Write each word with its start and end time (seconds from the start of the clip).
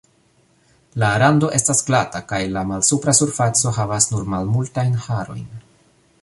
La 1.01 1.09
rando 1.23 1.49
estas 1.57 1.81
glata 1.89 2.21
kaj 2.31 2.39
la 2.55 2.63
malsupra 2.71 3.15
surfaco 3.19 3.75
havas 3.77 4.09
nur 4.15 4.27
malmultajn 4.37 4.99
harojn. 5.07 5.47